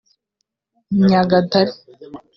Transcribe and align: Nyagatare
Nyagatare 1.07 1.73